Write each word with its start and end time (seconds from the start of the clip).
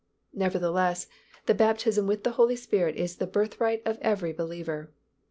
Nevertheless 0.33 1.05
the 1.45 1.53
baptism 1.53 2.07
with 2.07 2.23
the 2.23 2.31
Holy 2.31 2.55
Spirit 2.55 2.95
is 2.95 3.17
the 3.17 3.27
birthright 3.27 3.83
of 3.85 3.99
every 4.01 4.33
believer. 4.33 4.89